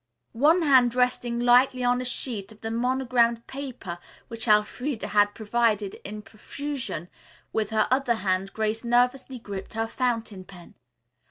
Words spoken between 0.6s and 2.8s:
hand resting lightly on a sheet of the